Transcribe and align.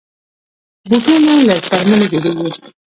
بوټونه 0.89 1.33
له 1.47 1.55
څرمنو 1.67 2.05
جوړېږي. 2.11 2.61